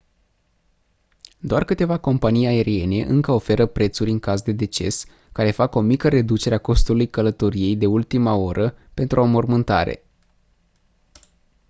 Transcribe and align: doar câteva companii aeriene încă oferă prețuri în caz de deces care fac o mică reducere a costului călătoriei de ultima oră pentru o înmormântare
doar 1.39 1.63
câteva 1.63 1.97
companii 1.97 2.45
aeriene 2.47 3.03
încă 3.03 3.31
oferă 3.31 3.65
prețuri 3.65 4.09
în 4.11 4.19
caz 4.19 4.41
de 4.41 4.51
deces 4.51 5.05
care 5.31 5.51
fac 5.51 5.75
o 5.75 5.81
mică 5.81 6.07
reducere 6.09 6.55
a 6.55 6.61
costului 6.61 7.09
călătoriei 7.09 7.75
de 7.75 7.85
ultima 7.85 8.35
oră 8.35 8.75
pentru 8.93 9.19
o 9.19 9.23
înmormântare 9.23 10.03